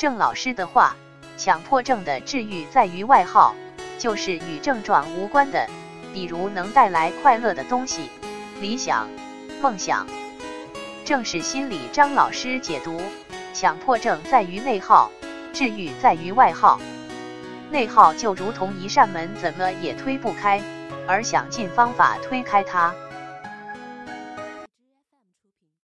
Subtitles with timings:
[0.00, 0.96] 郑老师的话，
[1.36, 3.54] 强迫症的治愈在于外耗，
[3.98, 5.68] 就是与症状无关的，
[6.14, 8.08] 比如能带来快乐的东西。
[8.62, 9.06] 理想、
[9.60, 10.06] 梦想
[11.04, 11.82] 正是心理。
[11.92, 12.98] 张老师解读，
[13.52, 15.10] 强迫症在于内耗，
[15.52, 16.80] 治愈在于外耗。
[17.70, 20.62] 内耗就如同一扇门，怎么也推不开，
[21.06, 22.94] 而想尽方法推开它。